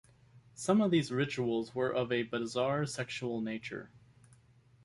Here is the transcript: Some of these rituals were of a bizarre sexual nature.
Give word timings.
Some 0.55 0.81
of 0.81 0.89
these 0.89 1.11
rituals 1.11 1.75
were 1.75 1.93
of 1.93 2.11
a 2.11 2.23
bizarre 2.23 2.87
sexual 2.87 3.39
nature. 3.39 3.91